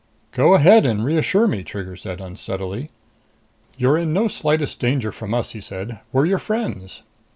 [0.31, 2.89] "Go ahead and reassure me," Trigger said unsteadily.
[3.77, 5.99] "You're in no slightest danger from us," he said.
[6.11, 7.03] "We're your friends."